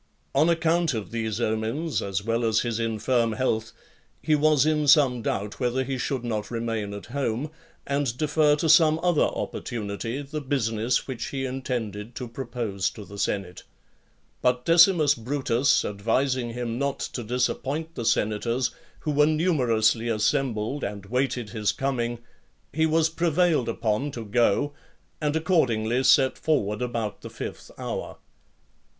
On 0.33 0.49
account 0.49 0.95
of 0.95 1.11
these 1.11 1.39
omens, 1.39 2.01
as 2.01 2.23
well 2.23 2.43
as 2.43 2.61
his 2.61 2.79
infirm 2.79 3.33
health, 3.33 3.71
he 4.19 4.33
was 4.33 4.65
in 4.65 4.87
some 4.87 5.21
doubt 5.21 5.59
whether 5.59 5.83
he 5.83 5.99
should 5.99 6.23
not 6.23 6.49
remain 6.49 6.91
at 6.95 7.05
home, 7.05 7.51
and 7.85 8.17
defer 8.17 8.55
to 8.55 8.67
some 8.67 8.99
other 9.03 9.21
opportunity 9.21 10.19
the 10.23 10.41
business 10.41 11.07
which 11.07 11.27
he 11.27 11.45
intended 11.45 12.15
to 12.15 12.27
propose 12.27 12.89
to 12.89 13.05
the 13.05 13.19
senate; 13.19 13.61
but 14.41 14.65
Decimus 14.65 15.13
Brutus 15.13 15.85
advising 15.85 16.53
him 16.55 16.79
not 16.79 16.99
to 17.01 17.23
disappoint 17.23 17.93
the 17.93 18.03
senators, 18.03 18.71
who 19.01 19.11
were 19.11 19.27
numerously 19.27 20.07
assembled, 20.07 20.83
and 20.83 21.05
waited 21.05 21.51
his 21.51 21.71
coming, 21.71 22.17
he 22.73 22.87
was 22.87 23.07
prevailed 23.07 23.69
upon 23.69 24.09
to 24.09 24.25
go, 24.25 24.73
and 25.21 25.35
accordingly 25.35 25.97
(51) 25.97 26.03
set 26.05 26.37
forward 26.39 26.81
about 26.81 27.21
the 27.21 27.29
fifth 27.29 27.69
hour. 27.77 28.17